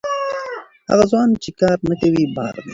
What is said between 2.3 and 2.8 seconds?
بار دی.